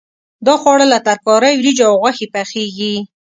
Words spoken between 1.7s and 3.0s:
او غوښې پخېږي.